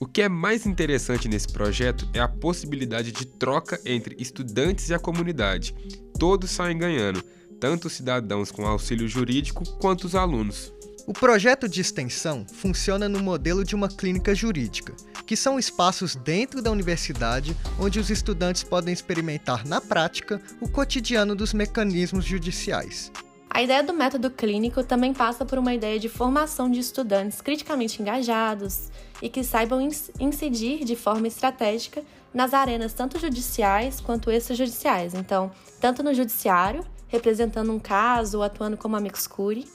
O 0.00 0.06
que 0.06 0.22
é 0.22 0.28
mais 0.28 0.64
interessante 0.64 1.26
nesse 1.26 1.48
projeto 1.48 2.08
é 2.14 2.20
a 2.20 2.28
possibilidade 2.28 3.10
de 3.10 3.26
troca 3.26 3.80
entre 3.84 4.14
estudantes 4.16 4.88
e 4.88 4.94
a 4.94 4.98
comunidade. 4.98 5.74
Todos 6.16 6.52
saem 6.52 6.78
ganhando, 6.78 7.20
tanto 7.58 7.88
os 7.88 7.94
cidadãos 7.94 8.52
com 8.52 8.64
auxílio 8.64 9.08
jurídico 9.08 9.64
quanto 9.78 10.04
os 10.04 10.14
alunos. 10.14 10.72
O 11.04 11.12
projeto 11.12 11.68
de 11.68 11.80
extensão 11.80 12.46
funciona 12.46 13.08
no 13.08 13.18
modelo 13.18 13.64
de 13.64 13.74
uma 13.74 13.88
clínica 13.88 14.36
jurídica, 14.36 14.94
que 15.26 15.34
são 15.34 15.58
espaços 15.58 16.14
dentro 16.14 16.62
da 16.62 16.70
universidade 16.70 17.56
onde 17.76 17.98
os 17.98 18.08
estudantes 18.08 18.62
podem 18.62 18.94
experimentar 18.94 19.66
na 19.66 19.80
prática 19.80 20.40
o 20.60 20.68
cotidiano 20.68 21.34
dos 21.34 21.52
mecanismos 21.52 22.24
judiciais. 22.24 23.10
A 23.58 23.62
ideia 23.62 23.82
do 23.82 23.92
método 23.92 24.30
clínico 24.30 24.84
também 24.84 25.12
passa 25.12 25.44
por 25.44 25.58
uma 25.58 25.74
ideia 25.74 25.98
de 25.98 26.08
formação 26.08 26.70
de 26.70 26.78
estudantes 26.78 27.40
criticamente 27.40 28.00
engajados 28.00 28.88
e 29.20 29.28
que 29.28 29.42
saibam 29.42 29.80
incidir 30.20 30.84
de 30.84 30.94
forma 30.94 31.26
estratégica 31.26 32.04
nas 32.32 32.54
arenas 32.54 32.92
tanto 32.92 33.18
judiciais 33.18 34.00
quanto 34.00 34.30
extrajudiciais. 34.30 35.12
Então, 35.12 35.50
tanto 35.80 36.04
no 36.04 36.14
judiciário, 36.14 36.84
representando 37.08 37.72
um 37.72 37.80
caso 37.80 38.36
ou 38.36 38.44
atuando 38.44 38.76
como 38.76 38.94
amicus 38.94 39.26
curiae, 39.26 39.66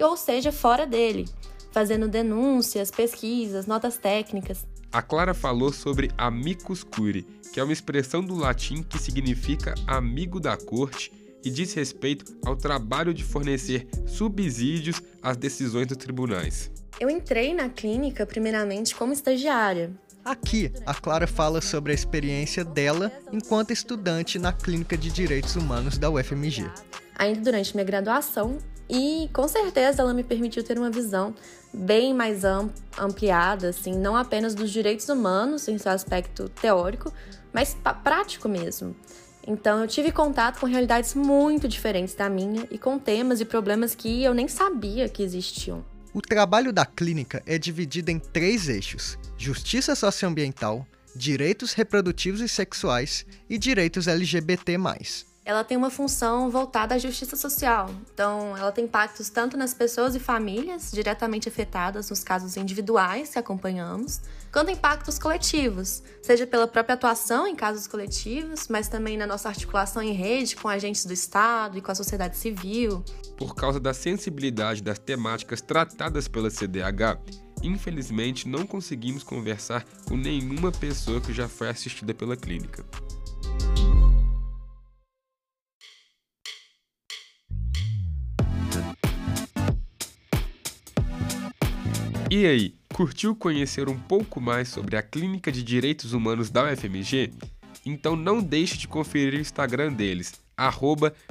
ou 0.00 0.16
seja, 0.16 0.50
fora 0.50 0.86
dele, 0.86 1.28
fazendo 1.72 2.08
denúncias, 2.08 2.90
pesquisas, 2.90 3.66
notas 3.66 3.98
técnicas. 3.98 4.64
A 4.90 5.02
Clara 5.02 5.34
falou 5.34 5.74
sobre 5.74 6.10
amicus 6.16 6.82
curiae, 6.82 7.26
que 7.52 7.60
é 7.60 7.62
uma 7.62 7.74
expressão 7.74 8.24
do 8.24 8.34
latim 8.34 8.82
que 8.82 8.98
significa 8.98 9.74
amigo 9.86 10.40
da 10.40 10.56
corte 10.56 11.25
e 11.44 11.50
diz 11.50 11.72
respeito 11.74 12.36
ao 12.44 12.56
trabalho 12.56 13.14
de 13.14 13.24
fornecer 13.24 13.86
subsídios 14.06 15.00
às 15.22 15.36
decisões 15.36 15.86
dos 15.86 15.96
tribunais. 15.96 16.70
Eu 16.98 17.10
entrei 17.10 17.52
na 17.52 17.68
clínica 17.68 18.24
primeiramente 18.24 18.94
como 18.94 19.12
estagiária. 19.12 19.92
Aqui, 20.24 20.72
a 20.84 20.92
Clara 20.92 21.26
fala 21.26 21.60
sobre 21.60 21.92
a 21.92 21.94
experiência 21.94 22.64
dela 22.64 23.12
enquanto 23.32 23.72
estudante 23.72 24.38
na 24.38 24.52
Clínica 24.52 24.96
de 24.96 25.10
Direitos 25.10 25.54
Humanos 25.54 25.98
da 25.98 26.10
UFMG. 26.10 26.68
Ainda 27.16 27.40
durante 27.40 27.74
minha 27.74 27.84
graduação, 27.84 28.58
e 28.88 29.28
com 29.32 29.46
certeza 29.46 30.02
ela 30.02 30.14
me 30.14 30.24
permitiu 30.24 30.62
ter 30.62 30.78
uma 30.78 30.90
visão 30.90 31.34
bem 31.72 32.14
mais 32.14 32.42
ampliada, 32.98 33.68
assim, 33.68 33.96
não 33.96 34.16
apenas 34.16 34.54
dos 34.54 34.70
direitos 34.70 35.08
humanos 35.08 35.68
em 35.68 35.76
seu 35.78 35.92
aspecto 35.92 36.48
teórico, 36.48 37.12
mas 37.52 37.76
prático 38.02 38.48
mesmo. 38.48 38.96
Então 39.46 39.80
eu 39.80 39.86
tive 39.86 40.10
contato 40.10 40.58
com 40.58 40.66
realidades 40.66 41.14
muito 41.14 41.68
diferentes 41.68 42.14
da 42.14 42.28
minha 42.28 42.66
e 42.70 42.78
com 42.78 42.98
temas 42.98 43.40
e 43.40 43.44
problemas 43.44 43.94
que 43.94 44.22
eu 44.22 44.34
nem 44.34 44.48
sabia 44.48 45.08
que 45.08 45.22
existiam. 45.22 45.84
O 46.12 46.20
trabalho 46.20 46.72
da 46.72 46.84
clínica 46.84 47.42
é 47.46 47.58
dividido 47.58 48.10
em 48.10 48.18
três 48.18 48.68
eixos: 48.68 49.18
justiça 49.36 49.94
socioambiental, 49.94 50.86
direitos 51.14 51.72
reprodutivos 51.72 52.40
e 52.40 52.48
sexuais 52.48 53.24
e 53.48 53.56
direitos 53.58 54.08
LGBT+ 54.08 54.78
ela 55.46 55.62
tem 55.62 55.76
uma 55.76 55.90
função 55.90 56.50
voltada 56.50 56.96
à 56.96 56.98
justiça 56.98 57.36
social. 57.36 57.88
Então, 58.12 58.56
ela 58.56 58.72
tem 58.72 58.84
impactos 58.84 59.28
tanto 59.28 59.56
nas 59.56 59.72
pessoas 59.72 60.16
e 60.16 60.18
famílias 60.18 60.90
diretamente 60.90 61.48
afetadas 61.48 62.10
nos 62.10 62.24
casos 62.24 62.56
individuais 62.56 63.30
que 63.30 63.38
acompanhamos, 63.38 64.20
quanto 64.52 64.72
impactos 64.72 65.20
coletivos, 65.20 66.02
seja 66.20 66.48
pela 66.48 66.66
própria 66.66 66.94
atuação 66.94 67.46
em 67.46 67.54
casos 67.54 67.86
coletivos, 67.86 68.66
mas 68.66 68.88
também 68.88 69.16
na 69.16 69.24
nossa 69.24 69.48
articulação 69.48 70.02
em 70.02 70.12
rede 70.12 70.56
com 70.56 70.66
agentes 70.66 71.06
do 71.06 71.12
Estado 71.12 71.78
e 71.78 71.80
com 71.80 71.92
a 71.92 71.94
sociedade 71.94 72.36
civil. 72.36 73.04
Por 73.38 73.54
causa 73.54 73.78
da 73.78 73.94
sensibilidade 73.94 74.82
das 74.82 74.98
temáticas 74.98 75.60
tratadas 75.60 76.26
pela 76.26 76.50
CDH, 76.50 77.20
infelizmente 77.62 78.48
não 78.48 78.66
conseguimos 78.66 79.22
conversar 79.22 79.84
com 80.08 80.16
nenhuma 80.16 80.72
pessoa 80.72 81.20
que 81.20 81.32
já 81.32 81.48
foi 81.48 81.68
assistida 81.68 82.12
pela 82.12 82.36
clínica. 82.36 82.84
E 92.28 92.44
aí, 92.44 92.74
curtiu 92.92 93.36
conhecer 93.36 93.88
um 93.88 93.96
pouco 93.96 94.40
mais 94.40 94.68
sobre 94.68 94.96
a 94.96 95.02
Clínica 95.02 95.52
de 95.52 95.62
Direitos 95.62 96.12
Humanos 96.12 96.50
da 96.50 96.64
UFMG? 96.64 97.32
Então 97.84 98.16
não 98.16 98.42
deixe 98.42 98.76
de 98.76 98.88
conferir 98.88 99.34
o 99.34 99.40
Instagram 99.40 99.92
deles, 99.92 100.32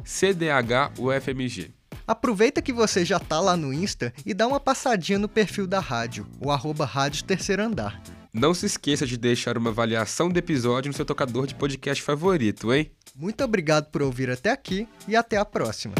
CDHUFMG. 0.05 1.71
Aproveita 2.07 2.61
que 2.61 2.71
você 2.71 3.03
já 3.03 3.19
tá 3.19 3.41
lá 3.41 3.57
no 3.57 3.73
Insta 3.73 4.13
e 4.25 4.33
dá 4.33 4.47
uma 4.47 4.59
passadinha 4.59 5.19
no 5.19 5.27
perfil 5.27 5.67
da 5.67 5.81
rádio, 5.81 6.25
o 6.39 6.49
arroba 6.49 6.85
Rádio 6.85 7.25
Terceiro 7.25 7.63
Andar. 7.63 8.01
Não 8.33 8.53
se 8.53 8.65
esqueça 8.65 9.05
de 9.05 9.17
deixar 9.17 9.57
uma 9.57 9.71
avaliação 9.71 10.29
do 10.29 10.37
episódio 10.37 10.89
no 10.89 10.95
seu 10.95 11.05
tocador 11.05 11.45
de 11.45 11.55
podcast 11.55 12.01
favorito, 12.01 12.73
hein? 12.73 12.89
Muito 13.13 13.43
obrigado 13.43 13.89
por 13.91 14.01
ouvir 14.01 14.29
até 14.29 14.51
aqui 14.51 14.87
e 15.07 15.15
até 15.15 15.35
a 15.35 15.43
próxima. 15.43 15.95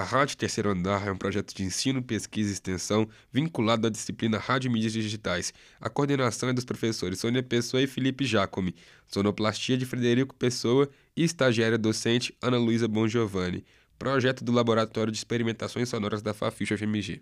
A 0.00 0.02
Rádio 0.02 0.38
Terceiro 0.38 0.70
Andar 0.70 1.06
é 1.06 1.12
um 1.12 1.16
projeto 1.18 1.54
de 1.54 1.62
ensino, 1.62 2.02
pesquisa 2.02 2.48
e 2.48 2.52
extensão 2.54 3.06
vinculado 3.30 3.86
à 3.86 3.90
disciplina 3.90 4.38
Rádio 4.38 4.70
e 4.70 4.72
Mídias 4.72 4.94
Digitais. 4.94 5.52
A 5.78 5.90
coordenação 5.90 6.48
é 6.48 6.54
dos 6.54 6.64
professores 6.64 7.20
Sônia 7.20 7.42
Pessoa 7.42 7.82
e 7.82 7.86
Felipe 7.86 8.24
Jacome, 8.24 8.74
sonoplastia 9.06 9.76
de 9.76 9.84
Frederico 9.84 10.34
Pessoa 10.34 10.88
e 11.14 11.22
estagiária 11.22 11.76
docente 11.76 12.34
Ana 12.40 12.56
Luísa 12.56 12.88
Bongiovanni. 12.88 13.62
Projeto 13.98 14.42
do 14.42 14.52
Laboratório 14.52 15.12
de 15.12 15.18
Experimentações 15.18 15.90
Sonoras 15.90 16.22
da 16.22 16.32
Faficha 16.32 16.78
FMG. 16.78 17.20